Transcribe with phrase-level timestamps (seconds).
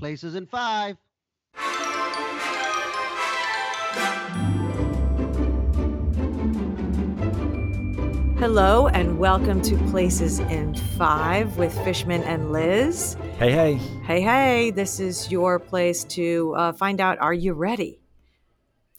[0.00, 0.96] Places in five.
[8.38, 13.14] Hello and welcome to Places in Five with Fishman and Liz.
[13.38, 13.74] Hey, hey.
[14.06, 18.00] Hey, hey, this is your place to uh, find out are you ready?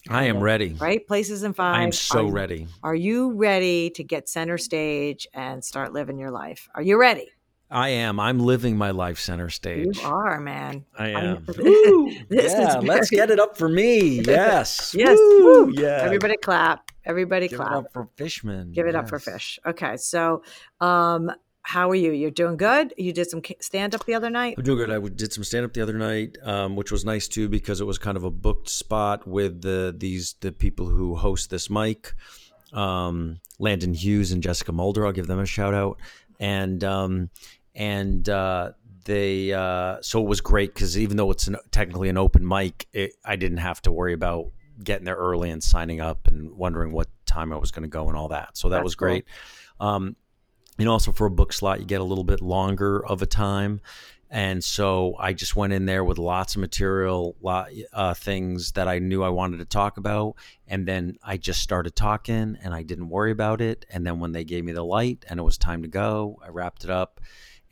[0.08, 0.74] I am ready.
[0.74, 1.04] Right?
[1.04, 1.80] Places in Five.
[1.80, 2.68] I am so are, ready.
[2.84, 6.68] Are you ready to get center stage and start living your life?
[6.76, 7.32] Are you ready?
[7.72, 8.20] I am.
[8.20, 9.98] I'm living my life center stage.
[9.98, 10.84] You are, man.
[10.98, 11.44] I am.
[11.46, 14.20] this yeah, is let's get it up for me.
[14.20, 14.94] Yes.
[15.02, 15.18] Yes.
[15.18, 15.72] Woo, Woo.
[15.74, 16.02] Yeah.
[16.02, 16.90] Everybody clap.
[17.04, 17.58] Everybody clap.
[17.58, 17.72] Give clap.
[17.72, 18.72] it up for Fishman.
[18.72, 19.24] Give it up for Yes.
[19.24, 19.58] fish.
[19.66, 20.42] Okay, so
[20.80, 22.12] um, how are you?
[22.12, 22.92] You're doing good.
[22.98, 24.56] You did some stand up the other night.
[24.58, 24.90] I'm doing good.
[24.90, 27.84] I did some stand up the other night, um, which was nice too because it
[27.84, 32.12] was kind of a booked spot with the these the people who host this mic,
[32.72, 35.06] um, Landon Hughes and Jessica Mulder.
[35.06, 35.98] I'll give them a shout out,
[36.38, 37.30] and um,
[37.74, 38.72] and uh,
[39.04, 42.86] they uh, so it was great because even though it's an, technically an open mic,
[42.92, 44.50] it, I didn't have to worry about
[44.82, 48.08] getting there early and signing up and wondering what time I was going to go
[48.08, 48.56] and all that.
[48.56, 49.08] So that That's was cool.
[49.08, 49.24] great.
[49.80, 50.16] Um,
[50.78, 53.80] and also for a book slot, you get a little bit longer of a time.
[54.30, 58.88] And so I just went in there with lots of material, lot, uh, things that
[58.88, 60.36] I knew I wanted to talk about.
[60.66, 63.84] And then I just started talking and I didn't worry about it.
[63.90, 66.48] And then when they gave me the light and it was time to go, I
[66.48, 67.20] wrapped it up.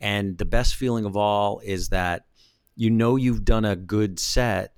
[0.01, 2.25] And the best feeling of all is that
[2.75, 4.73] you know you've done a good set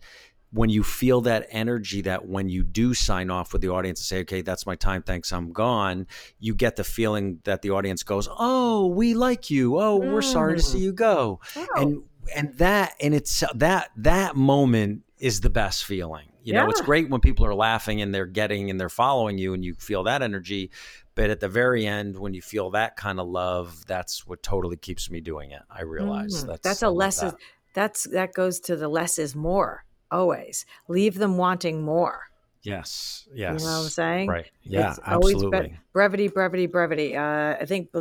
[0.52, 4.06] when you feel that energy that when you do sign off with the audience and
[4.06, 6.06] say, okay, that's my time, thanks, I'm gone,
[6.40, 9.80] you get the feeling that the audience goes, oh, we like you.
[9.80, 10.84] Oh, we're sorry to see mm.
[10.84, 11.40] you go.
[11.56, 11.68] Oh.
[11.76, 12.04] And
[12.36, 16.33] and that and it's that that moment is the best feeling.
[16.44, 19.54] You know, it's great when people are laughing and they're getting and they're following you
[19.54, 20.72] and you feel that energy.
[21.16, 24.78] But at the very end, when you feel that kind of love, that's what totally
[24.78, 25.62] keeps me doing it.
[25.70, 27.40] I realize Mm, that's that's I a less is that.
[27.74, 30.66] that's that goes to the less is more always.
[30.88, 32.28] Leave them wanting more.
[32.62, 33.28] Yes.
[33.34, 33.60] Yes.
[33.62, 34.30] You know what I'm saying?
[34.30, 34.50] Right.
[34.64, 35.78] Yeah, It's always absolutely.
[35.92, 37.16] brevity, brevity, brevity.
[37.18, 37.92] Uh, I think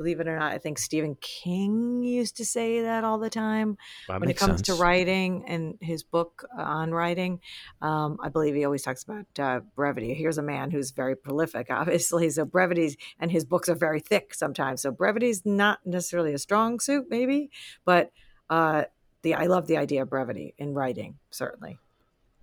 [0.00, 3.76] believe it or not, I think Stephen King used to say that all the time
[4.08, 7.40] That when it comes to writing and his book uh, on writing.
[7.82, 10.14] Um, I believe he always talks about uh, brevity.
[10.14, 12.30] Here's a man who's very prolific, obviously.
[12.30, 14.80] So brevity, and his books are very thick sometimes.
[14.80, 17.50] So brevity is not necessarily a strong suit, maybe,
[17.84, 18.10] but
[18.48, 18.84] uh,
[19.20, 21.78] the I love the idea of brevity in writing, certainly.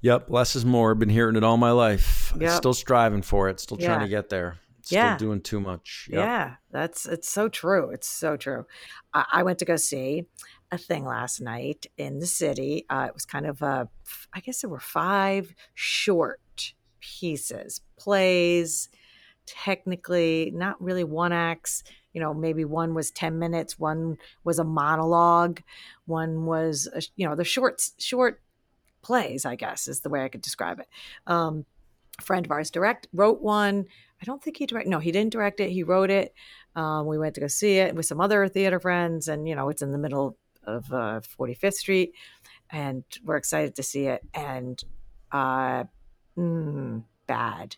[0.01, 0.91] Yep, less is more.
[0.91, 2.31] I've Been hearing it all my life.
[2.39, 2.51] Yep.
[2.51, 3.59] Still striving for it.
[3.59, 4.05] Still trying Yeah.
[4.05, 4.59] to get there.
[4.87, 5.17] Still Yeah.
[5.17, 6.07] doing too much.
[6.11, 6.19] Yep.
[6.19, 7.89] Yeah, that's it's so true.
[7.91, 8.65] It's so true.
[9.13, 10.25] I, I went to go see
[10.71, 12.85] a thing last night in the city.
[12.89, 13.89] Uh, it was kind of a,
[14.33, 18.89] I guess there were five short pieces, plays,
[19.45, 21.83] technically not really one acts.
[22.13, 25.61] You know, maybe one was ten minutes, one was a monologue,
[26.05, 28.41] one was a, you know the short short
[29.01, 29.45] plays.
[29.45, 30.87] I guess is the way I could describe it.
[31.27, 31.65] Um,
[32.19, 33.85] a friend of ours direct wrote one.
[34.21, 34.87] I don't think he direct.
[34.87, 35.69] No, he didn't direct it.
[35.69, 36.33] He wrote it.
[36.75, 39.69] Um, we went to go see it with some other theater friends, and you know,
[39.69, 42.13] it's in the middle of uh, 45th Street,
[42.69, 44.21] and we're excited to see it.
[44.33, 44.81] And
[45.31, 45.85] uh,
[46.37, 47.77] mm, bad,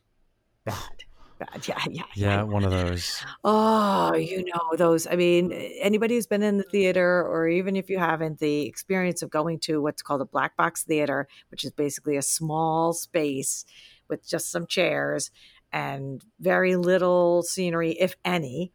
[0.65, 1.03] bad,
[1.39, 1.67] bad.
[1.67, 3.23] Yeah, yeah, Yeah, one of those.
[3.43, 5.07] Oh, you know, those.
[5.07, 9.21] I mean, anybody who's been in the theater, or even if you haven't, the experience
[9.21, 13.65] of going to what's called a black box theater, which is basically a small space
[14.09, 15.31] with just some chairs
[15.71, 18.73] and very little scenery, if any,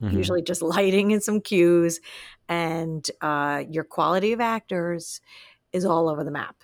[0.00, 0.36] Mhm.
[0.36, 2.00] usually just lighting and some cues,
[2.48, 5.20] and uh, your quality of actors
[5.72, 6.56] is all over the map.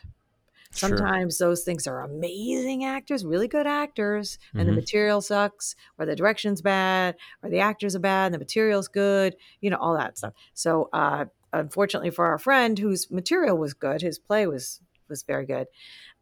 [0.71, 1.13] Sure.
[1.15, 4.75] Sometimes those things are amazing actors, really good actors, and the Mhm.
[4.75, 9.35] material sucks, or the direction's bad, or the actors are bad, and the material's good,
[9.61, 10.35] you know, all that stuff.
[10.55, 15.47] So, uh, unfortunately for our friend whose material was good, his play was was very
[15.47, 15.67] good.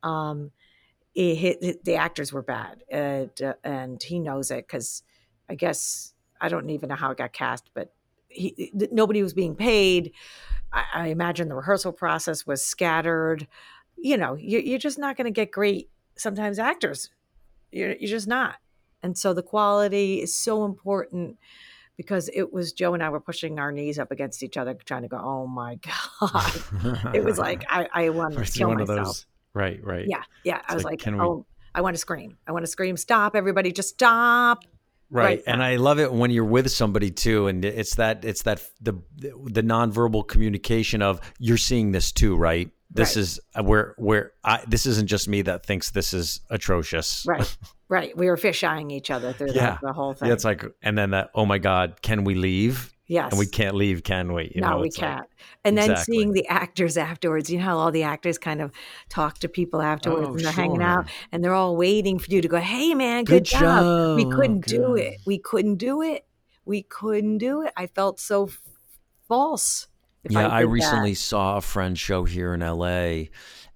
[0.02, 0.52] Um,
[1.16, 5.02] he, he- the actors were bad, and, uh, and he knows it because
[5.48, 7.92] I guess I don't even know how it got cast, but
[8.28, 10.12] he nobody was being paid.
[10.72, 13.46] I, I imagine the rehearsal process was scattered.
[13.96, 17.08] You know, you, you're just not going to get great sometimes actors.
[17.72, 18.56] You're, you're just not.
[19.02, 21.38] And so the quality is so important
[21.96, 25.02] because it was Joe and I were pushing our knees up against each other, trying
[25.02, 25.76] to go, oh my
[26.20, 26.52] God.
[27.14, 28.98] it was like, I, I wanted to kill one myself.
[28.98, 29.26] of those.
[29.56, 30.04] Right, right.
[30.06, 30.60] Yeah, yeah.
[30.68, 32.36] I was like, like, can we- oh, I want to scream.
[32.46, 32.96] I want to scream.
[32.96, 33.72] Stop, everybody.
[33.72, 34.64] Just stop.
[35.10, 35.24] Right.
[35.24, 35.42] Right.
[35.46, 38.94] And I love it when you're with somebody too and it's that it's that the
[39.20, 42.70] the nonverbal communication of you're seeing this too, right?
[42.90, 43.22] This Right.
[43.22, 47.24] is uh, where where I this isn't just me that thinks this is atrocious.
[47.24, 47.56] Right,
[47.88, 48.16] right.
[48.16, 49.78] We were fish eyeing each other through Yeah.
[49.80, 50.26] the, the whole thing.
[50.28, 52.92] Yeah, it's like and then that oh my god, can we leave?
[53.08, 53.32] Yes.
[53.32, 54.50] And we can't leave, can we?
[54.54, 55.20] You no, know, we can't.
[55.20, 55.30] Like,
[55.64, 56.14] and then exactly.
[56.14, 58.72] seeing the actors afterwards, you know how all the actors kind of
[59.08, 60.62] talk to people afterwards oh, and they're sure.
[60.62, 63.60] hanging out and they're all waiting for you to go, hey, man, good, good job.
[63.60, 64.16] job.
[64.16, 64.70] We couldn't good.
[64.70, 65.18] do it.
[65.24, 66.26] We couldn't do it.
[66.64, 67.72] We couldn't do it.
[67.76, 68.60] I felt so f-
[69.28, 69.86] false.
[70.28, 71.16] Yeah, I, I recently that.
[71.16, 73.26] saw a friend show here in LA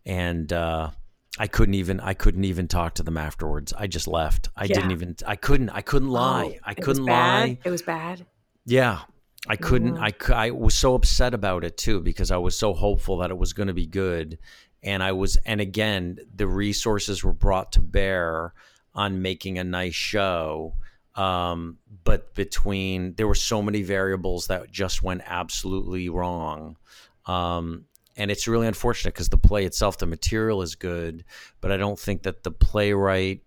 [0.05, 0.91] and uh
[1.39, 3.73] I couldn't even I couldn't even talk to them afterwards.
[3.73, 4.49] I just left.
[4.57, 4.75] I Yeah.
[4.75, 6.57] didn't even I couldn't I couldn't lie.
[6.57, 7.59] Oh, I couldn't lie.
[7.65, 8.27] It was bad.
[8.67, 9.01] Yeah.
[9.49, 10.31] I couldn't Mhm.
[10.31, 13.39] I I was so upset about it too because I was so hopeful that it
[13.39, 14.39] was going to be good
[14.83, 18.53] and I was and again the resources were brought to bear
[18.95, 20.75] on making a nice show
[21.15, 26.77] um but between there were so many variables that just went absolutely wrong
[27.27, 27.85] um
[28.17, 31.25] and it's really unfortunate because the play itself the material is good
[31.61, 33.43] but i don't think that the playwright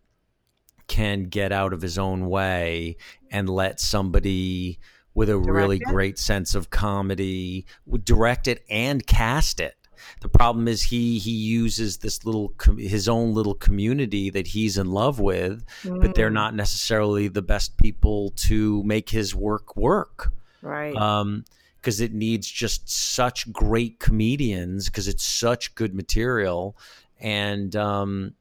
[0.87, 2.97] can get out of his own way
[3.31, 4.77] and let somebody
[5.15, 5.83] with a really it?
[5.83, 9.75] great sense of comedy would direct it and cast it
[10.21, 14.77] the problem is he he uses this little com- his own little community that he's
[14.77, 19.77] in love with but they're Mm, not necessarily the best people to make his work
[19.77, 20.95] work right.
[20.95, 21.45] um
[21.79, 26.77] because it needs just such great comedians because it's such good material
[27.19, 28.33] and um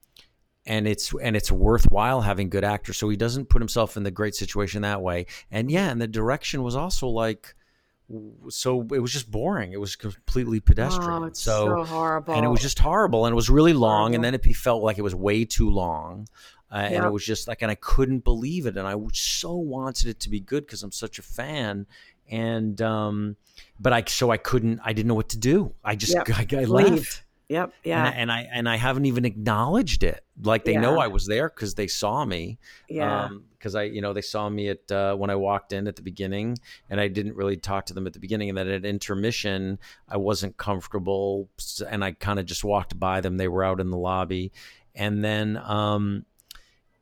[0.67, 2.97] and it's and it's worthwhile having good actors.
[2.97, 5.27] So he doesn't put himself in the great situation that way.
[5.51, 7.55] And yeah and the direction was also like
[8.49, 9.73] so it was just boring.
[9.73, 11.23] It was completely pedestrian.
[11.23, 12.35] Oh, it's so, horrible.
[12.35, 14.99] and it was just horrible and it was really long and then it felt like
[14.99, 16.29] it was way too long
[16.71, 20.09] uh, and it was just like and i couldn't believe it and i so wanted
[20.09, 21.87] it to be good because i'm such a fan.
[22.31, 23.37] And um
[23.81, 25.75] but i so i couldn't i didn't know what to do.
[25.85, 26.31] I just Yep.
[26.31, 27.65] I, I left Yep.
[27.65, 28.05] and, Yeah.
[28.05, 31.49] I, and i and i haven't even acknowledged it like they know i was there
[31.49, 32.59] because they saw me
[32.89, 33.29] yeah.
[33.59, 36.03] because I, you know, they saw me at uh, when I walked in at the
[36.03, 36.59] beginning,
[36.91, 38.49] and I didn't really talk to them at the beginning.
[38.49, 39.79] And then at intermission,
[40.09, 41.49] I wasn't comfortable,
[41.89, 43.37] and I kind of just walked by them.
[43.37, 44.53] They were out in the lobby,
[44.95, 46.25] and then, um,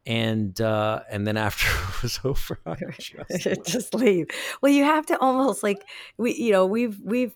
[0.07, 1.67] and uh, and then after
[1.97, 4.27] it was over, I just just leave.
[4.61, 5.83] Well, you have to almost like
[6.19, 7.35] we, you know, we've we've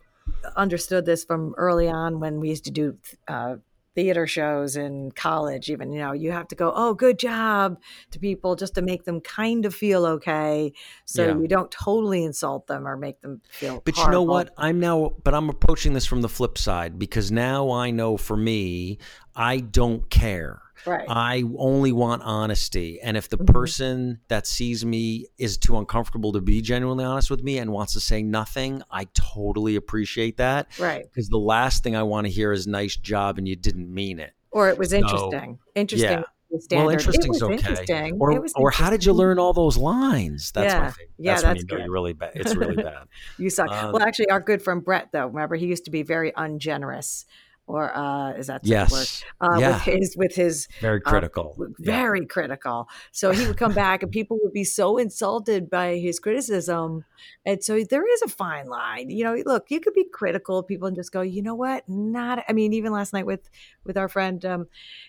[0.56, 2.98] understood this from early on when we used to do
[3.28, 3.56] uh,
[3.94, 5.70] theater shows in college.
[5.70, 7.78] Even you know, you have to go, "Oh, good job"
[8.10, 10.72] to people just to make them kind of feel okay,
[11.04, 11.38] so Yeah.
[11.38, 13.82] you don't totally insult them or make them feel.
[13.84, 14.52] But you know what?
[14.56, 18.36] I'm now, but I'm approaching this from the flip side because now I know for
[18.36, 18.98] me,
[19.34, 20.62] I don't care.
[20.86, 21.04] Right.
[21.08, 23.00] I only want honesty.
[23.00, 23.46] And if the Mhm.
[23.46, 27.92] person that sees me is too uncomfortable to be genuinely honest with me and wants
[27.94, 30.68] to say nothing, I totally appreciate that.
[30.78, 31.04] right.
[31.04, 34.18] Because the last thing I want to hear is nice job and you didn't mean
[34.18, 34.32] it.
[34.50, 35.58] Or it was So, interesting.
[35.74, 36.10] Interesting.
[36.10, 36.22] yeah.
[36.50, 36.92] the Well, Standard.
[36.92, 37.54] interesting's okay.
[37.54, 38.16] Interesting.
[38.20, 40.52] Or, was or how did you learn all those lines?
[40.52, 40.90] That's my Yeah.
[40.90, 41.10] favorite.
[41.18, 42.30] Yeah, that's when that's you know you're really bad.
[42.36, 43.08] It's really bad.
[43.38, 43.72] You suck.
[43.72, 47.24] Um, well, actually, our good friend Brett, though, remember he used to be very ungenerous,
[47.66, 49.00] or uh, is that such a word?
[49.00, 49.24] yes.
[49.40, 49.72] Uh, Yeah.
[49.74, 51.56] With his, with his, Very uh, critical.
[51.78, 51.96] Yeah.
[51.96, 52.88] very critical.
[53.12, 57.04] So he would come back, and people would be so insulted by his criticism,
[57.46, 59.10] and so there is a fine line.
[59.10, 61.88] You know, look, you could be critical of people and just go, you know what?
[61.88, 62.44] Not.
[62.48, 63.48] I mean, even last night with
[63.84, 64.66] with our friend, um,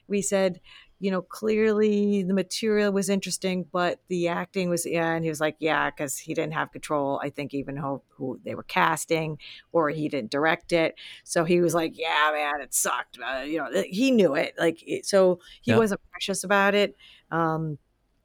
[0.07, 0.59] we said.
[0.99, 5.13] You know, clearly the material was interesting, but the acting was, yeah.
[5.13, 7.19] And he was like, yeah, because he didn't have control.
[7.23, 9.37] I think even who, who they were casting,
[9.73, 10.95] or he didn't direct it.
[11.23, 14.53] So he was like, "Yeah, man, it sucked." Uh, you know, he knew it.
[14.57, 15.75] Like, it, so he Yeah.
[15.75, 16.95] wasn't precious about it,
[17.31, 17.77] um,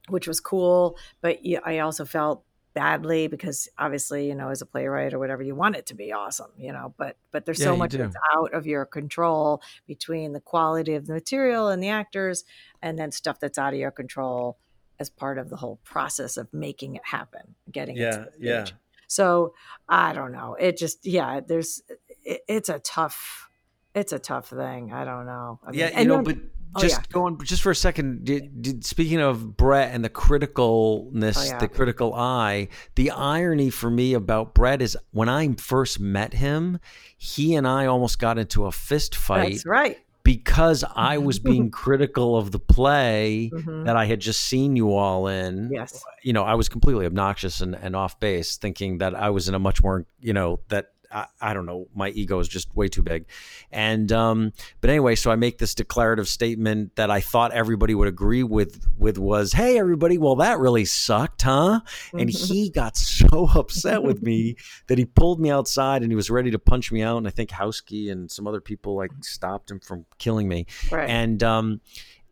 [0.08, 0.96] which was cool.
[1.20, 5.42] But yeah, I also felt badly because obviously, you know, as a playwright or whatever,
[5.42, 6.94] you want it to be awesome, you know.
[6.96, 11.06] But but there's Yeah, so much that's out of your control between the quality of
[11.06, 12.44] the material and the actors,
[12.82, 14.58] and then stuff that's out of your control
[14.98, 18.32] as part of the whole process of making it happen, getting it to the
[18.64, 18.74] stage.
[19.08, 19.54] So
[19.88, 20.54] I don't know.
[20.54, 21.82] It just yeah, there's
[22.24, 23.48] it, it's a tough
[23.94, 24.92] it's a tough thing.
[24.92, 25.58] I don't know.
[25.66, 26.36] I Yeah, you know, but
[26.74, 27.02] oh, just yeah.
[27.12, 28.24] going just for a second.
[28.24, 31.58] Did, did, speaking of Brett and the criticalness, Oh, yeah.
[31.58, 32.68] the critical eye.
[32.94, 36.78] The irony for me about Brett is when I first met him,
[37.16, 39.98] he and I almost got into a fist fight that's right.
[40.22, 43.84] because I was being critical of the play Mhm.
[43.86, 45.70] that I had just seen you all in.
[45.72, 46.02] Yes.
[46.22, 49.54] You know, I was completely obnoxious and, and off base, thinking that I was in
[49.54, 52.88] a much more, you know, that I, I don't know, my ego is just way
[52.88, 53.26] too big.
[53.70, 58.08] And um, but anyway, so I make this declarative statement that I thought everybody would
[58.08, 61.80] agree with with was, hey everybody, well that really sucked, huh?
[62.12, 66.30] And he got so upset with me that he pulled me outside and he was
[66.30, 67.18] ready to punch me out.
[67.18, 71.08] And I think Houski and some other people like stopped him from killing me right.
[71.08, 71.80] and um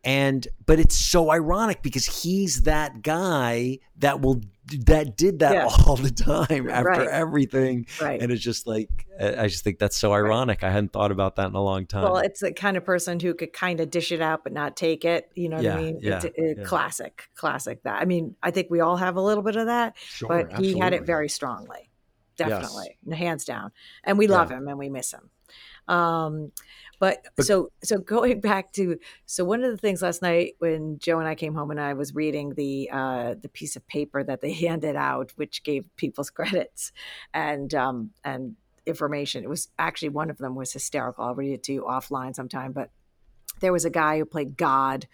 [0.09, 4.41] and but it's so ironic because he's that guy that will
[4.87, 5.69] that did that yeah.
[5.87, 7.09] all the time after right.
[7.09, 8.23] everything right.
[8.23, 10.71] and it's just like i just think that's so ironic right.
[10.71, 13.21] i hadn't thought about that in a long time well it's the kind of person
[13.21, 15.75] who could kind of dish it out but not take it you know what yeah,
[15.75, 16.65] i mean yeah, it's yeah.
[16.65, 19.95] classic classic that i mean i think we all have a little bit of that
[19.99, 20.73] sure, but absolutely.
[20.73, 21.91] he had it very strongly
[22.39, 23.19] definitely yes.
[23.19, 23.73] hands down
[24.05, 25.29] and we love him and we miss him
[25.95, 26.51] um
[26.99, 30.99] but, but, so so going back to so one of the things last night when
[30.99, 34.23] Joe and I came home and I was reading the uh, the piece of paper
[34.25, 36.93] that they handed out, which gave people's credits
[37.33, 39.45] and um, and information.
[39.45, 41.25] It was actually one of them was hysterical.
[41.25, 42.73] I'll read it to you offline sometime.
[42.73, 42.91] But
[43.61, 45.07] there was a guy who played God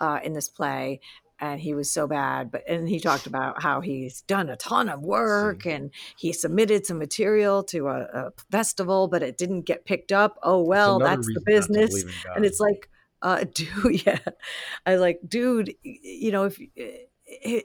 [0.00, 1.00] uh, in this play,
[1.40, 4.88] and he was so bad but and he talked about how he's done a ton
[4.88, 9.84] of work and he submitted some material to a, a festival but it didn't get
[9.84, 10.38] picked up.
[10.42, 12.04] Oh well that's the business.
[12.34, 12.88] and it's like
[13.22, 14.18] uh dude yeah.
[14.86, 16.58] I like dude you know if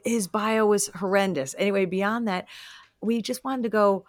[0.04, 1.54] his bio was horrendous.
[1.58, 2.46] Anyway beyond that
[3.00, 4.04] we just wanted to go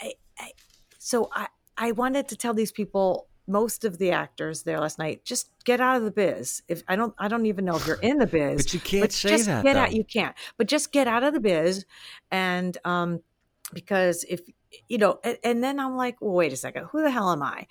[0.00, 0.50] I, I,
[0.98, 5.24] so i i wanted to tell these people most of the actors there last night
[5.24, 6.62] just get out of the biz.
[6.68, 9.02] If i don't i don't even know if you're in the biz but you can't
[9.02, 9.80] but say just that get though.
[9.80, 10.36] out you can't.
[10.56, 11.84] But just get out of the biz
[12.30, 13.20] and um
[13.72, 14.40] because if
[14.88, 17.42] you know and, and then i'm like well, wait a second who the hell am
[17.42, 17.66] i?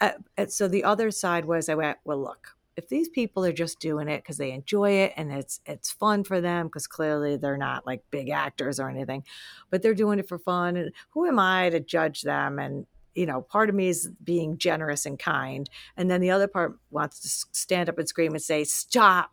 [0.00, 0.12] Uh,
[0.48, 4.08] so the other side was i went well look if these people are just doing
[4.08, 7.86] it because they enjoy it and it's it's fun for them because clearly they're not
[7.86, 9.22] like big actors or anything
[9.70, 12.58] but they're doing it for fun and who am i to judge them?
[12.58, 15.68] And you know, part of me is being generous and kind.
[15.96, 19.30] And then the other part wants to stand up and scream and say, stop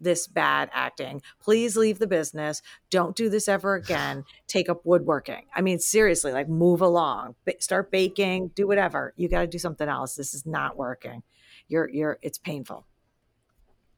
[0.00, 1.22] this bad acting.
[1.40, 2.62] Please leave the business.
[2.90, 4.24] Don't do this ever again.
[4.46, 5.46] Take up woodworking.
[5.54, 9.14] I mean, seriously, like move along, start baking, do whatever.
[9.16, 10.16] You got to do something else.
[10.16, 11.22] This is not working.
[11.68, 12.86] You're, you're, it's painful.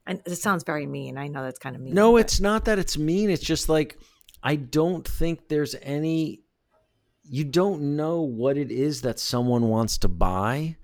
[0.07, 1.19] And it sounds very mean.
[1.19, 1.93] I know that's kind of mean.
[1.93, 3.29] No, it's not that it's mean.
[3.29, 3.99] It's just like,
[4.43, 6.41] I don't think there's any
[7.29, 10.77] you don't know what it is that someone wants to buy.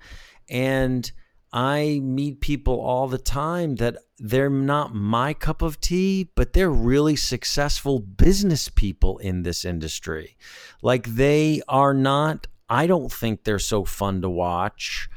[0.48, 1.10] And
[1.52, 6.70] I meet people all the time that they're not my cup of tea, but they're
[6.70, 10.36] really successful business people in this industry.
[10.82, 15.08] Like they are not, I don't think they're so fun to watch,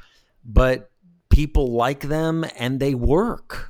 [0.45, 0.91] but
[1.29, 3.66] people like them and they work.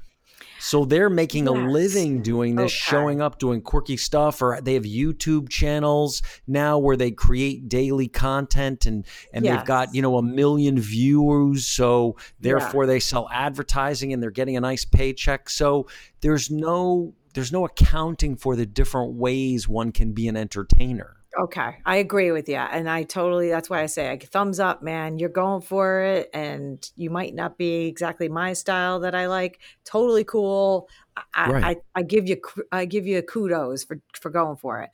[0.68, 1.56] So they're making yes.
[1.56, 2.92] a living doing this, okay.
[2.92, 8.10] showing up, doing quirky stuff, or they have YouTube channels now where they create daily
[8.10, 9.56] content and and yes.
[9.56, 11.66] they've got you know a million viewers.
[11.66, 12.88] So therefore yeah.
[12.88, 15.50] they sell advertising and they're getting a nice paycheck.
[15.50, 15.88] So
[16.20, 21.17] there's no there's no accounting for the different ways one can be an entertainer.
[21.40, 23.50] Okay, I agree with you, and I totally.
[23.50, 25.20] That's why I say, like, thumbs up, man.
[25.20, 29.60] You're going for it, and you might not be exactly my style that I like.
[29.86, 30.90] Totally cool.
[31.36, 31.64] I, right.
[31.64, 32.42] I, I give you,
[32.72, 34.90] I give you kudos for for going for it,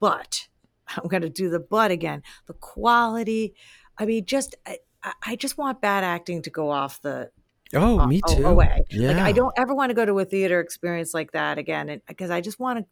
[0.00, 0.48] but
[0.88, 2.22] I'm going to do the but again.
[2.46, 3.54] The quality.
[3.96, 4.78] I mean, just I,
[5.24, 7.30] I just want bad acting to go off the
[7.72, 8.46] Oh, uh, me too.
[8.46, 8.84] Away.
[8.90, 9.08] Yeah.
[9.08, 12.30] Like I don't ever want to go to a theater experience like that again, because
[12.30, 12.86] I just want to.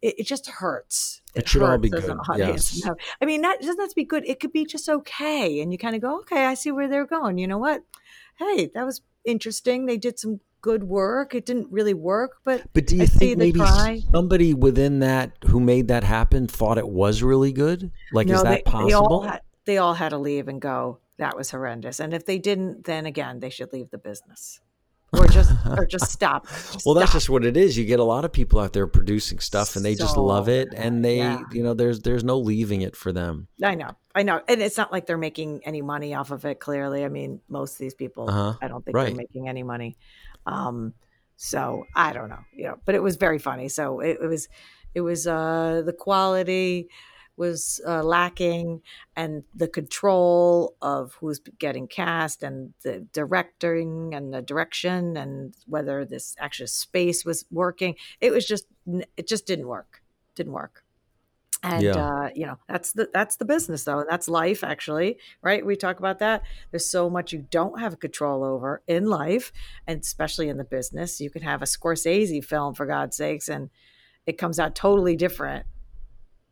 [0.00, 1.22] It, it, just hurts.
[1.34, 2.16] It, it should all be good.
[2.36, 2.82] Yes.
[2.84, 2.94] No.
[3.20, 4.24] I mean, that doesn't have to be good.
[4.26, 7.06] It could be just okay, and you kind of go, okay, I see where they're
[7.06, 7.38] going.
[7.38, 7.82] You know what?
[8.36, 9.86] Hey, that was interesting.
[9.86, 11.34] They did some good work.
[11.34, 14.00] It didn't really work, but but do you I think maybe try.
[14.12, 17.90] somebody within that who made that happen thought it was really good?
[18.12, 18.88] Like, no, is that they, possible?
[18.88, 22.00] They all, had, they all had to leave and go that was horrendous.
[22.00, 24.60] And if they didn't, then again, they should leave the business
[25.12, 26.48] or just or just stop.
[26.48, 27.78] Just well, that's just what it is.
[27.78, 30.48] You get a lot of people out there producing stuff, and they so, just love
[30.48, 31.42] it, and they, yeah.
[31.52, 33.46] you know, there's there's no leaving it for them.
[33.62, 36.58] I know, I know, and it's not like they're making any money off of it.
[36.58, 38.54] Clearly, I mean, most of these people, uh-huh.
[38.60, 39.06] I don't think right.
[39.06, 39.96] they're making any money.
[40.44, 40.94] Um,
[41.36, 43.68] so I don't know, you know, but it was very funny.
[43.68, 44.48] So it, it was,
[44.94, 46.88] it was uh, the quality
[47.36, 48.82] was uh, lacking
[49.16, 56.04] and the control of who's getting cast and the directing and the direction and whether
[56.04, 58.66] this actual space was working it was just
[59.16, 60.02] it just didn't work
[60.34, 60.84] didn't work.
[61.64, 61.92] And yeah.
[61.92, 65.64] uh, you know that's the that's the business though that's life actually right?
[65.64, 66.42] We talk about that.
[66.70, 69.52] There's so much you don't have control over in life
[69.86, 71.20] and especially in the business.
[71.20, 73.70] You can have a scorsese film for god's sakes and
[74.26, 75.66] it comes out totally different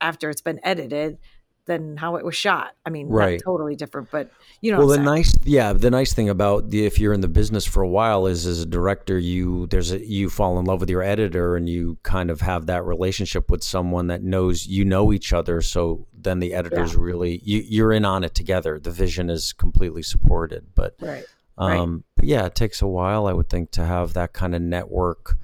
[0.00, 1.18] after it's been edited
[1.66, 2.72] than how it was shot.
[2.84, 3.40] I mean, right.
[3.42, 4.30] totally different, but
[4.60, 4.78] you know.
[4.78, 7.82] Well, the nice, yeah, the nice thing about the if you're in the business for
[7.82, 11.02] a while is as a director, you there's a you fall in love with your
[11.02, 15.32] editor and you kind of have that relationship with someone that knows you know each
[15.32, 15.60] other.
[15.62, 17.00] So then the editors yeah.
[17.00, 18.80] really you, you're in on it together.
[18.80, 21.24] The vision is completely supported, but right.
[21.56, 22.02] Um, right.
[22.16, 25.36] but yeah, it takes a while, I would think, to have that kind of network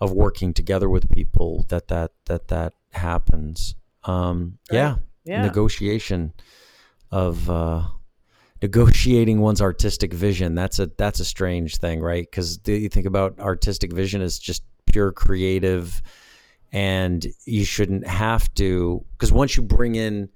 [0.00, 3.74] of working together with people that that that that happens.
[4.04, 4.76] Um, Right.
[4.76, 5.42] yeah, Yeah.
[5.42, 6.32] negotiation
[7.10, 7.82] of uh,
[8.62, 10.54] negotiating one's artistic vision.
[10.54, 12.26] That's a that's a strange thing, right?
[12.30, 16.00] Because you think about artistic vision as just pure creative,
[16.72, 19.04] and you shouldn't have to.
[19.12, 20.28] Because once you bring in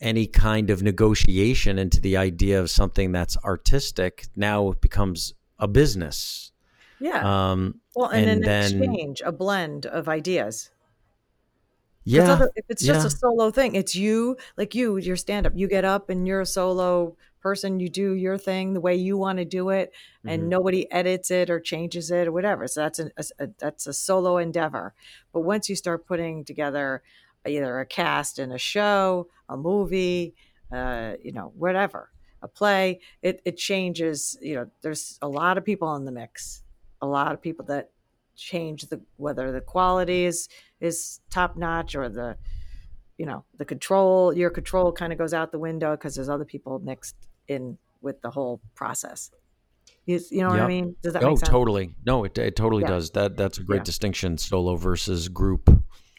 [0.00, 5.68] any kind of negotiation into the idea of something that's artistic, now it becomes a
[5.68, 6.52] business.
[7.00, 7.50] yeah.
[7.50, 10.70] Um, well, and, and an then- exchange, a blend of ideas.
[12.04, 13.06] Yeah, other- if it's just yeah.
[13.06, 15.52] a solo thing, it's you, like you, your stand up.
[15.54, 17.80] You get up and you're a solo person.
[17.80, 19.92] You do your thing the way you want to do it,
[20.26, 20.48] and Mhm.
[20.48, 22.66] nobody edits it or changes it or whatever.
[22.68, 24.94] So that's an, a, a- that's a solo endeavor.
[25.32, 27.02] But once you start putting together
[27.46, 30.34] either a cast in a show, a movie,
[30.72, 32.10] uh, you know, whatever,
[32.42, 34.36] a play, it it changes.
[34.40, 36.62] You know, there's a lot of people in the mix,
[37.02, 37.90] a lot of people that
[38.40, 40.48] change the whether the quality is
[40.80, 42.36] is top notch or the
[43.18, 46.44] you know the control your control kind of goes out the window because there's other
[46.46, 47.16] people mixed
[47.48, 49.30] in with the whole process
[50.06, 51.94] you, you know what i mean does that oh, make sense totally.
[52.06, 52.88] No, it, it totally Yeah.
[52.88, 53.10] does.
[53.10, 53.84] That that's a great Yeah.
[53.84, 55.68] distinction: solo versus group.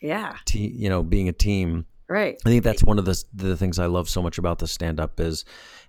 [0.02, 1.86] yeah Te- you know, being a team.
[2.08, 4.68] right I think that's one of the the things I love so much about the
[4.68, 5.44] stand up is,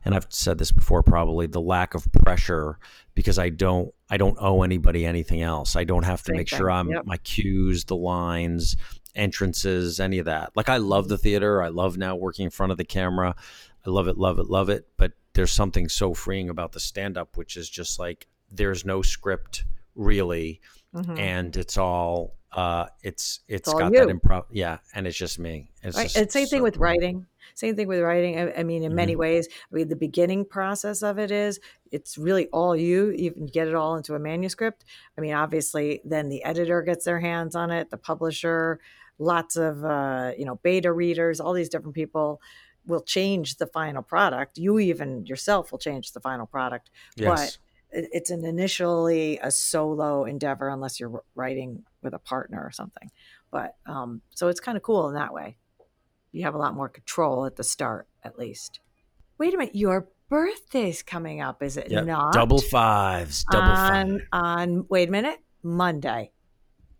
[0.04, 2.78] and I've said this before, probably the lack of pressure
[3.14, 5.74] because I don't I don't owe anybody anything else.
[5.74, 6.58] I don't have to Same make thing.
[6.58, 7.06] sure I'm Yep.
[7.06, 8.76] my cues, the lines,
[9.14, 10.52] entrances, any of that.
[10.54, 11.62] Like I love the theater.
[11.62, 13.34] I love now working in front of the camera.
[13.86, 14.86] I love it, love it, love it.
[14.98, 19.00] But there's something so freeing about the stand up, which is just like there's no
[19.00, 19.64] script
[19.94, 20.60] really,
[20.94, 21.18] Mhm.
[21.18, 24.14] and it's all uh it's it's all got that you.
[24.14, 25.68] improv yeah and it's just me.
[25.82, 26.82] It's right just and same thing with cool.
[26.82, 30.44] writing same thing with writing i, I mean in many ways i mean the beginning
[30.44, 34.18] process of it is it's really all you you can get it all into a
[34.18, 34.84] manuscript.
[35.16, 38.80] I mean obviously then the editor gets their hands on it the publisher
[39.18, 42.40] lots of uh, you know beta readers all these different people
[42.86, 44.58] will change the final product.
[44.58, 47.54] You even yourself will change the final product yes.
[47.54, 47.58] it-
[47.92, 53.10] it's an initially a solo endeavor unless you're writing with a partner or something.
[53.50, 55.56] But um so it's kind of cool in that way.
[56.32, 58.80] You have a lot more control at the start at least.
[59.38, 62.06] Wait a minute your birthday's coming up is it Yep.
[62.06, 62.32] not?
[62.32, 64.20] double fives double on five.
[64.32, 66.32] on wait a minute monday.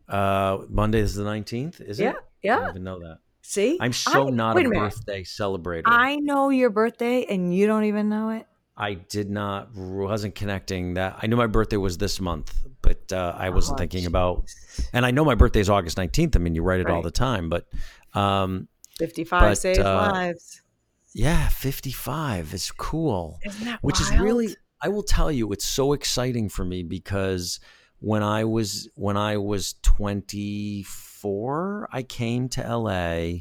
[0.09, 2.05] Uh monday is the 19th is it?
[2.05, 3.19] Yeah i don't yeah even know that.
[3.45, 3.77] See?
[3.81, 5.83] I'm so I- not a a birthday celebrator.
[5.87, 8.47] I know your birthday and you don't even know it
[8.83, 12.49] I did not wasn't connecting that i knew my birthday was this month
[12.87, 14.45] but uh, i wasn't Oh, thinking about
[14.92, 17.11] and i know my birthday is august 19th i mean you write it all the
[17.29, 17.68] time but
[18.14, 18.66] um
[18.99, 20.62] 55 But, saves uh, lives.
[21.14, 23.38] yeah 55 is cool.
[23.45, 27.61] Isn't that which is really i will tell you it's so exciting for me because
[28.01, 33.38] when i was when i was 24 i came to la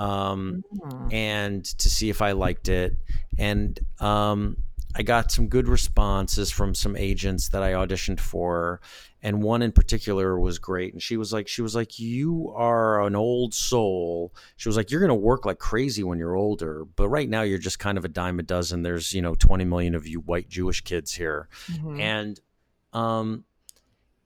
[0.00, 1.12] um, Mm.
[1.12, 2.96] and to see if i liked it
[3.38, 4.56] and um,
[4.98, 8.80] i got some good responses from some agents that i auditioned for
[9.22, 13.02] and one in particular was great and she was like she was like you are
[13.06, 16.84] an old soul she was like you're going to work like crazy when you're older
[16.96, 19.64] but right now you're just kind of a dime a dozen there's you know 20
[19.64, 22.00] million of you white jewish kids here Mhm.
[22.00, 22.40] and
[22.92, 23.44] um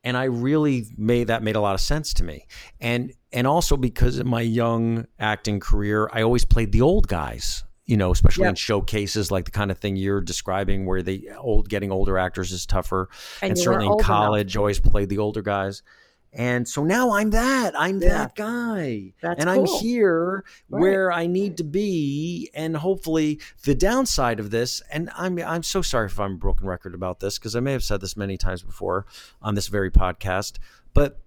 [0.05, 2.47] and I really made that made a lot of sense to me.
[2.81, 7.63] And and also because in my young acting career, I always played the old guys,
[7.87, 11.69] you know, especially in showcases like the kind of thing you're describing where the old
[11.69, 13.09] getting older actors is tougher.
[13.41, 14.07] And, you certainly in old enough.
[14.07, 15.83] college, always played the older guys.
[16.35, 17.75] And so now I'm that.
[17.79, 18.09] I'm Yeah.
[18.09, 19.13] that guy.
[19.21, 20.81] That's and I'm here Right.
[20.81, 22.51] where I need to be.
[22.55, 26.67] And hopefully the downside of this, and I'm I'm so sorry if I'm a broken
[26.67, 29.05] record about this, because I may have said this many times before
[29.43, 30.55] on this very podcast,
[30.95, 31.21] but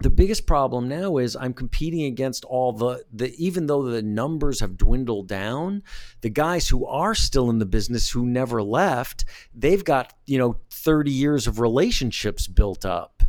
[0.00, 4.60] the biggest problem now is I'm competing against all the the even though the numbers
[4.60, 5.82] have dwindled down,
[6.20, 10.56] the guys who are still in the business who never left, they've got, you know,
[10.70, 13.22] 30 years of relationships built up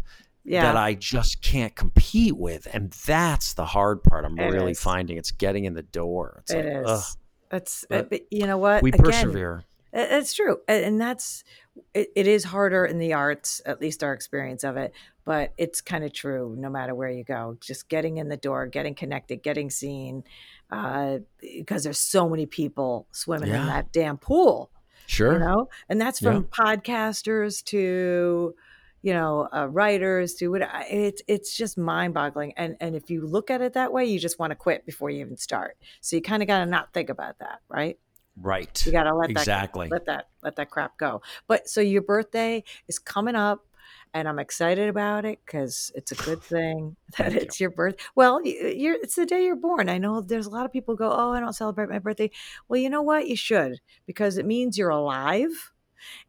[0.44, 2.68] yeah that I just can't compete with.
[2.74, 4.80] And that's the hard part I'm It really is.
[4.80, 5.18] finding.
[5.18, 6.40] It's getting in the door.
[6.42, 7.18] It's It like, is.
[7.50, 8.82] That's But but you know what?
[8.82, 9.64] we Again, persevere.
[9.98, 11.46] It's true, and that's
[11.94, 14.94] it, it is harder in the arts, at least our experience of it.
[15.24, 17.58] But it's kind of true, no matter where you go.
[17.62, 20.26] Just getting in the door, getting connected, getting seen,
[20.70, 24.70] uh, because there's so many people swimming in that damn pool.
[25.08, 25.34] Sure.
[25.34, 28.54] You know, and that's from podcasters to
[29.02, 33.52] you know uh, writers to what it's it's just mind-boggling and and if you look
[33.52, 36.24] at it that way you just want to quit before you even start so you
[36.24, 38.00] kind of got to not think about that right
[38.42, 38.86] Right.
[38.86, 39.88] You got to let that exactly.
[39.90, 41.22] let that let that crap go.
[41.48, 43.66] But so your birthday is coming up
[44.14, 47.96] and I'm excited about it because it's a good thing that Thank it's your birth.
[48.16, 49.90] Well, you're, it's the day you're born.
[49.90, 52.32] I know there's a lot of people go, "Oh, I don't celebrate my birthday."
[52.68, 53.28] Well, you know what?
[53.28, 55.74] You should because it means you're alive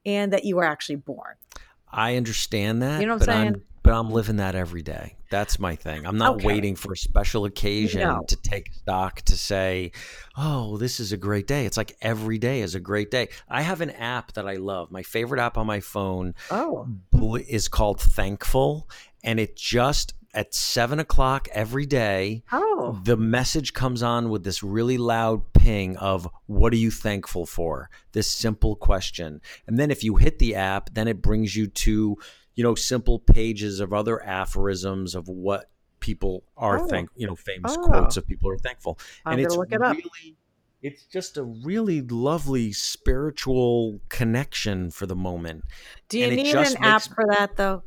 [0.04, 1.36] and that you were actually born.
[1.90, 3.00] I understand that.
[3.00, 3.54] You know what but I'm saying?
[3.54, 5.16] I'm but I'm living that every day.
[5.30, 6.06] That's my thing.
[6.06, 6.46] I'm not Okay.
[6.46, 8.24] waiting for a special occasion No.
[8.26, 9.92] to take stock to say,
[10.36, 13.28] "Oh, this is a great day." It's like every day is a great day.
[13.48, 14.90] I have an app that I love.
[14.90, 16.88] My favorite app on my phone Oh,
[17.48, 18.88] is called Thankful,
[19.22, 24.62] and it just at seven o'clock every day oh, the message comes on with this
[24.62, 30.04] really loud ping of what are you thankful for this simple question and then if
[30.04, 32.18] you hit the app then it brings you to
[32.56, 36.88] you know simple pages of other aphorisms of what people are Oh.
[36.88, 37.82] thank you know famous Oh.
[37.86, 40.36] quotes of people are thankful I'm and it's it really
[40.82, 45.64] it's just a really lovely spiritual connection for the moment
[46.08, 47.82] Do you and need an app for that though?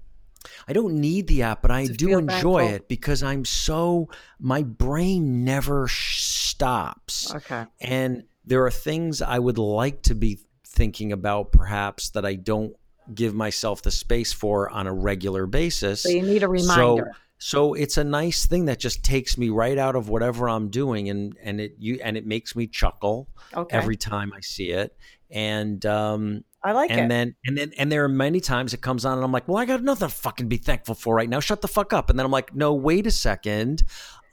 [0.69, 2.75] I don't need the app, but I do enjoy thankful.
[2.75, 4.08] it because I'm so
[4.39, 7.36] my brain never sh- stops.
[7.36, 7.65] Okay.
[7.82, 12.73] And there are things I would like to be thinking about perhaps that I don't
[13.13, 16.03] give myself the space for on a regular basis.
[16.03, 17.11] So you need a reminder.
[17.13, 20.69] So so it's a nice thing that just takes me right out of whatever I'm
[20.69, 23.75] doing and and it you and it makes me chuckle okay.
[23.75, 24.95] every time I see it.
[25.31, 27.09] And um I like and it.
[27.09, 29.57] then and then and there are many times it comes on and I'm like, well,
[29.57, 31.39] I got nothing to fucking be thankful for right now.
[31.39, 32.09] Shut the fuck up.
[32.09, 33.83] And then I'm like, no, wait a second.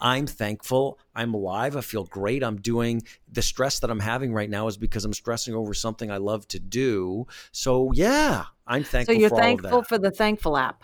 [0.00, 0.98] I'm thankful.
[1.14, 1.76] I'm alive.
[1.76, 2.42] I feel great.
[2.42, 6.10] I'm doing the stress that I'm having right now is because I'm stressing over something
[6.10, 7.26] I love to do.
[7.52, 9.14] So yeah, I'm thankful.
[9.14, 10.82] so you're for thankful for the thankful app.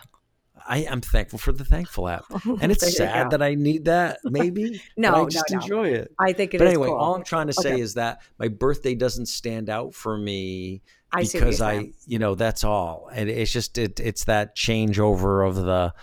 [0.65, 2.25] I am thankful for the thankful app.
[2.61, 4.81] And it's sad that I need that, maybe.
[4.97, 5.59] No, I just no.
[5.59, 6.13] enjoy it.
[6.19, 6.97] I think it is but anyway, cool.
[6.97, 7.81] all I'm trying to say Okay.
[7.81, 12.63] is that my birthday doesn't stand out for me I because I, you know, that's
[12.63, 13.09] all.
[13.13, 15.93] And it's just it, it's that changeover of the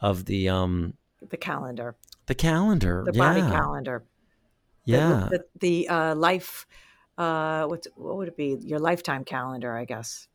[0.00, 0.94] of the um
[1.28, 1.94] the calendar,
[2.26, 3.02] the calendar.
[3.06, 3.18] the yeah.
[3.18, 4.04] body calendar,
[4.84, 5.28] Yeah.
[5.30, 6.66] the, the uh, life.
[7.18, 8.56] Uh, what's what would it be?
[8.62, 10.28] Your lifetime calendar, I guess.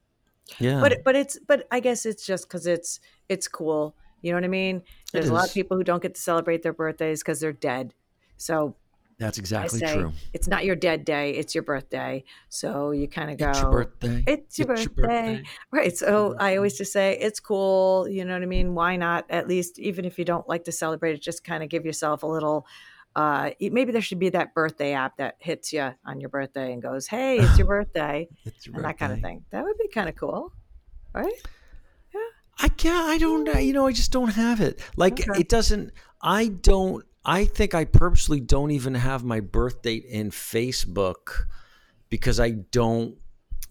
[0.59, 0.79] yeah.
[0.79, 3.95] But but it's but I guess it's just because it's it's cool.
[4.21, 4.83] You know what I mean?
[5.11, 7.93] There's a lot of people who don't get to celebrate their birthdays because they're dead.
[8.37, 8.75] So
[9.19, 10.13] that's exactly say true.
[10.33, 12.23] it's not your dead day; it's your birthday.
[12.49, 14.23] So you kind of go, It's your birthday.
[14.27, 15.43] It's your birthday.
[15.71, 15.97] Right.
[15.97, 18.07] So I always just say it's cool.
[18.07, 18.75] You know what I mean?
[18.75, 19.25] Why not?
[19.29, 22.23] At least, even if you don't like to celebrate it, just kind of give yourself
[22.23, 22.67] a little.
[23.15, 26.83] Uh, maybe there should be that birthday app that hits you on your birthday and
[26.83, 29.43] goes, "Hey, it's your birthday," It's your and that kind of thing.
[29.49, 30.53] That would be kind of cool,
[31.15, 31.33] right?
[32.13, 32.19] Yeah.
[32.59, 33.09] I can't.
[33.09, 33.63] I don't.
[33.63, 34.79] You know, I just don't have it.
[34.95, 35.39] Like Okay.
[35.39, 35.91] it doesn't.
[36.21, 37.03] I don't.
[37.25, 41.45] I think I purposely don't even have my birth date in Facebook
[42.09, 43.17] because I don't.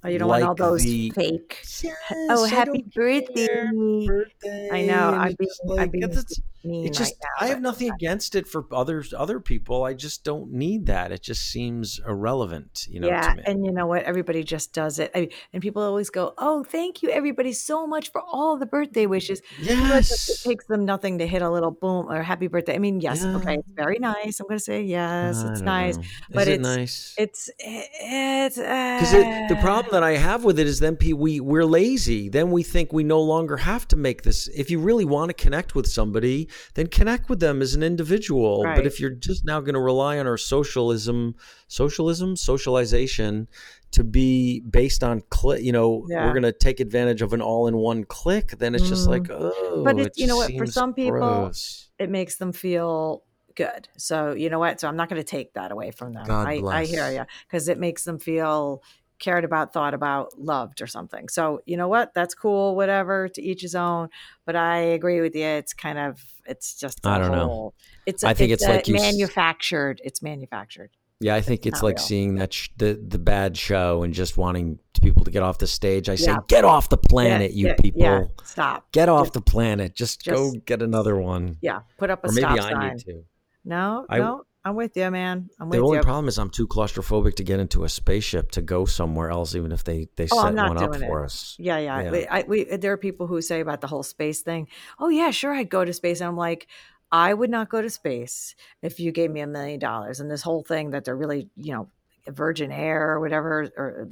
[0.04, 1.58] Oh, you don't want all those the- fake.
[1.62, 1.96] Oh, yes,
[2.30, 3.68] Oh, I happy birthday!
[4.06, 4.68] birthday.
[4.72, 5.10] I know.
[5.10, 7.44] I'm it's being, just I'm like, being it's- mean It's just right now.
[7.44, 9.84] I have but- nothing against it for others other people.
[9.84, 11.12] I just don't need that.
[11.12, 13.42] It just seems irrelevant, you know, yeah, to me.
[13.46, 14.02] and you know what?
[14.02, 18.10] Everybody just does it, I, and people always go, "Oh, thank you, everybody, so much
[18.10, 20.40] for all the birthday wishes." You know, it's just- yes.
[20.44, 22.74] It takes them nothing to hit a little boom or happy birthday.
[22.74, 24.40] I mean, yes, okay, it's very nice.
[24.40, 25.96] I'm going to say yes, I it's nice.
[25.96, 26.02] know.
[26.30, 27.14] but Is it it's- nice?
[27.18, 31.64] It's it's Because because the problem that I have with it is then we we're
[31.64, 32.28] lazy.
[32.28, 34.48] Then we think we no longer have to make this.
[34.48, 38.62] If you really want to connect with somebody, then connect with them as an individual.
[38.64, 38.76] Right.
[38.76, 41.34] But if you're just now going to rely on our socialism,
[41.68, 43.48] socialism, socialization
[43.92, 46.26] to be based on click, you know, Yeah.
[46.26, 48.52] we're going to take advantage of an all-in-one click.
[48.58, 49.10] Then it's just Mm.
[49.10, 51.88] like, oh, But it- it you know what, for some people, gross.
[51.98, 53.22] it makes them feel
[53.54, 53.88] good.
[53.96, 54.80] So you know what?
[54.80, 56.26] So I'm not going to take that away from them.
[56.26, 58.82] God I, I hear you because it makes them feel
[59.18, 61.28] cared about, thought about, loved, or something.
[61.28, 62.12] So you know what?
[62.14, 62.76] That's cool.
[62.76, 63.28] Whatever.
[63.28, 64.08] To each his own.
[64.44, 65.44] But I agree with you.
[65.46, 66.22] It's kind of.
[66.46, 67.04] It's just.
[67.06, 67.46] I don't know.
[67.46, 67.74] know.
[68.06, 68.24] It's.
[68.24, 70.00] I think it's, it's a like you s- manufactured.
[70.04, 70.90] It's manufactured.
[71.18, 72.04] Yeah, I think it's not like real.
[72.06, 75.66] seeing that sh- the the bad show and just wanting people to get off the
[75.66, 76.10] stage.
[76.10, 78.02] I say, get off the planet, Yeah, you yeah, people.
[78.02, 78.24] Yeah.
[78.44, 78.92] Stop.
[78.92, 79.94] Get off Just- the planet.
[79.94, 81.56] Just, go get another one.
[81.62, 81.80] Yeah.
[81.96, 82.88] Put up a Or maybe stop I sign.
[82.96, 83.24] need to.
[83.64, 84.04] No.
[84.10, 84.42] I- no.
[84.66, 85.48] I'm with you, man.
[85.60, 86.02] I'm with The only you.
[86.02, 89.70] problem is I'm too claustrophobic to get into a spaceship to go somewhere else, even
[89.70, 91.00] if they they Oh, set one up it.
[91.02, 91.54] for us.
[91.56, 92.02] Yeah, yeah.
[92.02, 92.10] Yeah.
[92.10, 94.66] We, I, we, there are people who say about the whole space thing.
[94.98, 96.20] Oh, yeah, sure, I'd go to space.
[96.20, 96.66] And I'm like,
[97.12, 100.18] I would not go to space if you gave me a million dollars.
[100.18, 101.88] And this whole thing that they're really, you know,
[102.28, 104.08] Virgin Air or whatever, or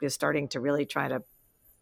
[0.00, 1.24] is starting to really try to.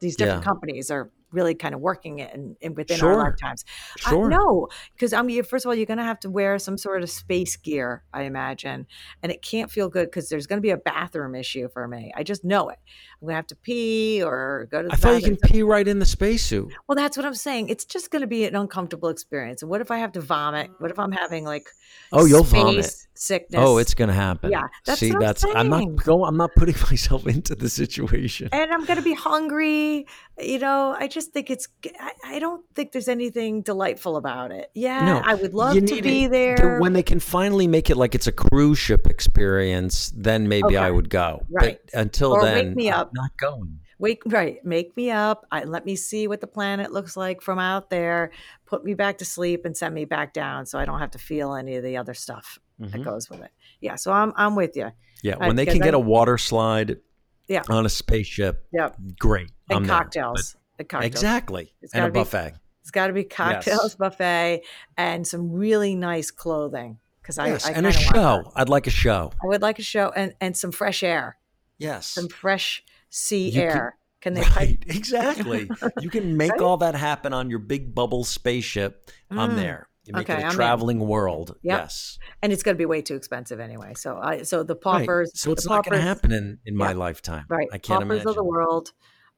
[0.00, 0.44] These different Yeah.
[0.50, 3.12] companies are really kind of working it and, and within Sure.
[3.12, 3.64] our lifetimes.
[4.06, 4.28] I, Sure.
[4.28, 7.02] no, because I mean, first of all, you're going to have to wear some sort
[7.02, 8.86] of space gear, I imagine,
[9.22, 12.12] and it can't feel good because there's going to be a bathroom issue for me.
[12.16, 12.78] I just know it.
[13.20, 14.88] I'm going to have to pee or go to.
[14.88, 16.72] The I thought you can pee right in the spacesuit.
[16.88, 17.68] Well, that's what I'm saying.
[17.68, 19.62] It's just going to be an uncomfortable experience.
[19.62, 20.70] And what if I have to vomit?
[20.78, 21.68] What if I'm having like
[22.12, 22.86] Oh, you'll vomit.
[22.86, 23.60] Oh, sickness?
[23.62, 24.50] Oh, it's gonna happen.
[24.50, 26.24] Yeah, that's See, I'm that's I'm not going.
[26.28, 28.48] I'm not putting myself into the situation.
[28.52, 30.06] and I'm going to be hungry.
[30.38, 31.68] You know, I just think it's.
[32.00, 34.70] I, I don't think there's anything delightful about it.
[34.74, 36.78] Yeah, No, I would love to be there.
[36.80, 40.90] When they can finally make it like it's a cruise ship experience, then maybe I
[40.90, 41.44] would go.
[41.50, 41.78] Right.
[41.92, 43.10] But until Or wake then, me I'm up.
[43.14, 43.80] not going.
[44.00, 45.46] Wake right, make me up.
[45.52, 48.32] I, let me see what the planet looks like from out there.
[48.66, 51.18] Put me back to sleep and send me back down, so I don't have to
[51.18, 53.04] feel any of the other stuff that Mhm.
[53.04, 53.52] goes with it.
[53.80, 54.90] Yeah, so I'm I'm with you.
[55.22, 56.98] Yeah, Uh, when they can get I- a water slide
[57.46, 57.62] Yeah.
[57.70, 59.50] on a spaceship, Yep, great.
[59.70, 60.56] and I'm cocktails.
[60.78, 61.12] And But- cocktails.
[61.12, 61.74] Exactly.
[61.82, 62.54] It's And a gotta be- buffet.
[62.82, 64.62] It's got to be cocktails buffet
[64.98, 68.52] and some really nice clothing because I, yes, I and a kinda show.
[68.54, 69.32] I'd like a show.
[69.42, 71.38] I would like a show and and some fresh air,
[71.78, 72.06] Yes.
[72.08, 73.96] some fresh sea You air.
[74.20, 74.54] Can they pipe?
[74.56, 75.70] Right, exactly.
[76.00, 76.60] You can make Right?
[76.60, 79.10] all that happen on your big bubble spaceship.
[79.30, 79.56] I'm Mm.
[79.56, 79.88] there.
[80.04, 80.54] You make Okay, it a I'm in.
[80.56, 81.56] traveling world.
[81.62, 81.78] Yep.
[81.78, 82.18] Yes.
[82.42, 83.94] And it's going to be way too expensive anyway.
[83.96, 84.82] So I so the Right.
[84.82, 85.30] paupers.
[85.40, 87.46] So it's the not going to happen in, in my lifetime.
[87.48, 88.28] Right, I can't paupers imagine.
[88.28, 88.92] of the world,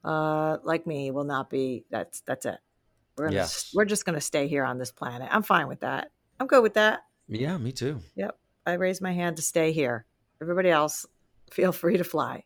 [0.07, 1.83] uh, like me, will not be.
[1.91, 2.57] That's that's it.
[3.17, 3.71] We're gonna, Yes.
[3.73, 5.27] we're just going to stay here on this planet.
[5.31, 6.11] I'm fine with that.
[6.39, 7.01] I'm good with that.
[7.27, 7.99] Yeah, me too.
[8.15, 8.37] Yep.
[8.65, 10.05] I raise my hand to stay here.
[10.41, 11.05] Everybody else,
[11.51, 12.43] feel free to fly.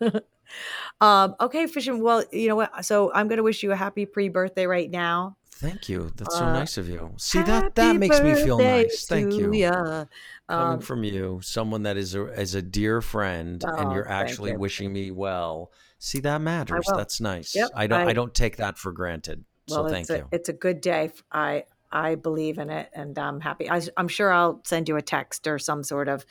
[1.00, 2.02] um, okay, fishing.
[2.02, 2.84] Well, you know what?
[2.84, 5.36] So I'm going to wish you a happy pre-birthday right now.
[5.58, 6.12] Thank you.
[6.14, 7.14] That's so Uh, nice of you.
[7.16, 9.06] See that that makes me feel nice.
[9.06, 9.50] Thank you.
[9.50, 10.06] Coming
[10.48, 14.52] Um, from you, someone that is a, is a dear friend, and Oh, you're actually
[14.52, 14.58] you.
[14.58, 15.72] wishing me well.
[15.98, 16.86] See that matters.
[16.86, 17.56] That's nice.
[17.56, 18.00] Yep, I don't.
[18.00, 19.44] I, I- don't take that for granted.
[19.68, 20.28] well, so thank a, you.
[20.30, 21.10] It's a good day.
[21.32, 23.68] I I believe in it, and I'm happy.
[23.68, 26.24] I, am sure I'll send you a text or some sort of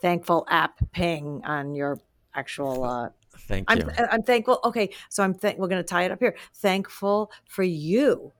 [0.00, 2.00] thankful app ping on your
[2.34, 2.84] actual.
[2.84, 3.90] Uh, Thank I'm you.
[4.10, 4.58] I'm thankful.
[4.64, 5.58] Okay, so I'm thank.
[5.58, 6.34] We're going to tie it up here.
[6.54, 8.32] Thankful for you.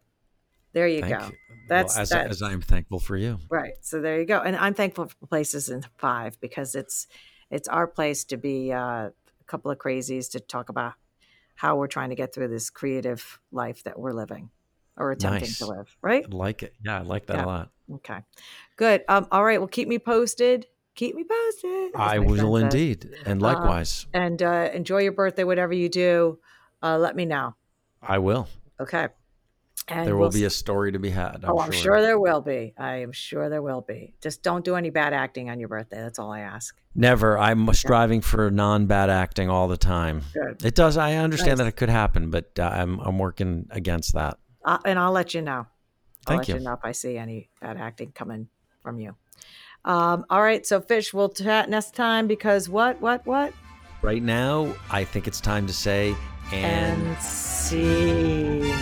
[0.72, 1.26] There you Thank go.
[1.26, 1.33] you.
[1.68, 3.38] That's- well, as, that- as I'm thankful for you.
[3.48, 3.74] Right.
[3.80, 4.40] So there you go.
[4.40, 7.06] And I'm thankful for places in five because it's
[7.50, 8.78] it's our place to be uh,
[9.11, 9.12] a
[9.46, 10.94] couple of crazies to talk about
[11.56, 14.50] how we're trying to get through this creative life that we're living
[14.96, 15.59] or attempting Nice.
[15.59, 15.96] to live.
[16.02, 16.24] Right.
[16.30, 16.74] I like it.
[16.85, 17.44] Yeah, I like that Yeah.
[17.44, 17.70] a lot.
[17.96, 18.18] Okay.
[18.76, 19.04] Good.
[19.09, 19.59] Um, all right.
[19.61, 20.66] Well, keep me posted.
[20.94, 21.94] Keep me posted.
[21.96, 22.80] I will friend says.
[22.80, 26.38] indeed, and Uh, likewise, And uh, enjoy your birthday, whatever you do.
[26.83, 27.54] Uh, let me know.
[28.02, 28.48] I will.
[28.80, 29.09] Okay.
[29.90, 31.40] And there will we'll be a story to be had.
[31.42, 32.74] I'm oh, I'm sure there will be.
[32.79, 34.14] I am sure there will be.
[34.22, 36.00] Just don't do any bad acting on your birthday.
[36.00, 36.76] That's all I ask.
[36.94, 37.38] Never.
[37.38, 40.22] I'm striving for non-bad acting all the time.
[40.33, 40.64] Good.
[40.64, 40.96] It does.
[40.96, 41.59] I understand Nice.
[41.59, 44.38] that it could happen, but uh, I'm I'm working against that.
[44.64, 45.66] Uh, and I'll let you know.
[46.26, 46.55] I'll Thank let you.
[46.57, 48.48] you know if I see any bad acting coming
[48.83, 49.16] from you.
[49.85, 53.55] Um, all right, so Fish, we'll chat next time because what, what, what?
[54.03, 56.14] Right now, I think it's time to say
[56.53, 58.72] and And see.